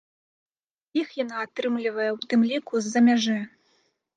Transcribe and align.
Іх 1.01 1.07
яна 1.23 1.35
атрымлівае 1.47 2.07
ў 2.15 2.33
тым 2.33 2.41
ліку 2.53 2.73
з-за 2.87 2.99
мяжы. 3.11 3.37